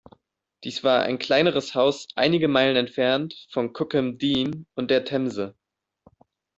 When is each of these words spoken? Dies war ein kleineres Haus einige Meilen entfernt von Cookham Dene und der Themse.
Dies 0.63 0.83
war 0.83 1.03
ein 1.03 1.19
kleineres 1.19 1.75
Haus 1.75 2.07
einige 2.15 2.47
Meilen 2.47 2.75
entfernt 2.75 3.45
von 3.51 3.71
Cookham 3.79 4.17
Dene 4.17 4.65
und 4.73 4.89
der 4.89 5.05
Themse. 5.05 5.55